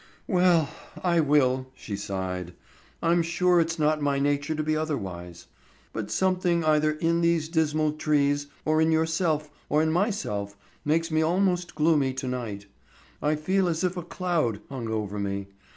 "Well, 0.25 0.67
I 1.03 1.19
will," 1.19 1.67
she 1.75 1.95
sighed. 1.95 2.53
"I'm 3.03 3.21
sure 3.21 3.59
it's 3.59 3.77
not 3.77 4.01
my 4.01 4.17
nature 4.17 4.55
to 4.55 4.63
be 4.63 4.75
otherwise. 4.75 5.45
But 5.93 6.09
something 6.09 6.63
either 6.65 6.93
in 6.93 7.21
these 7.21 7.47
dismal 7.47 7.91
trees, 7.91 8.47
or 8.65 8.81
in 8.81 8.91
yourself 8.91 9.51
or 9.69 9.83
in 9.83 9.91
myself 9.91 10.57
makes 10.83 11.11
me 11.11 11.21
almost 11.21 11.75
gloomy 11.75 12.13
to 12.15 12.27
night. 12.27 12.65
I 13.21 13.35
feel 13.35 13.67
as 13.67 13.83
if 13.83 13.95
a 13.95 14.01
cloud, 14.01 14.59
hung 14.71 14.87
over 14.89 15.19
me. 15.19 15.49